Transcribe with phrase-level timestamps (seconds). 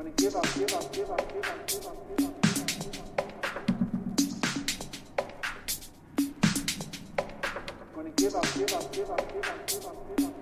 [0.00, 1.86] Give up, give up, give up, give up, give
[9.86, 10.39] up, give up.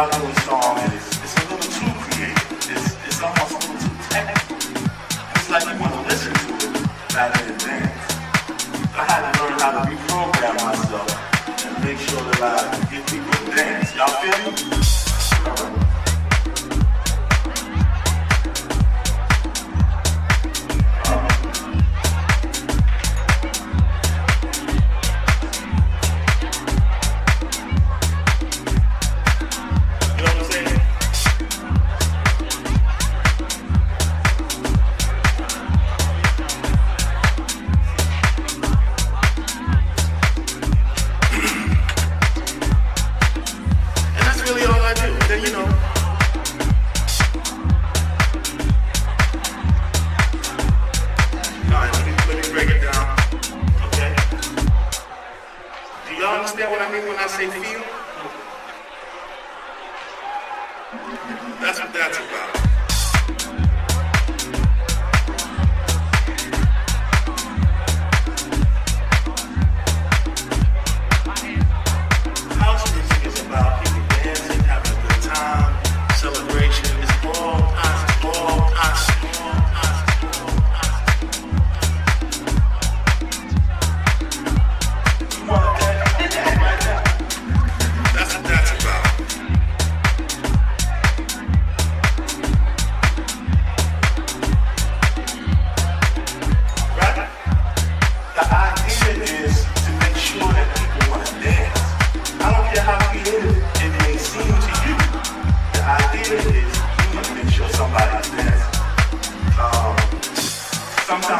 [0.00, 0.40] Dr.
[0.40, 0.59] Strong.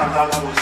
[0.01, 0.60] Canadá.